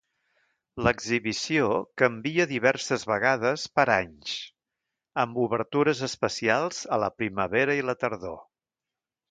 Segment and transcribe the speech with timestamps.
[0.85, 1.67] L'exhibició
[2.03, 4.33] canvia diverses vegades per anys,
[5.27, 8.39] amb obertures especials a la primavera i la tardor.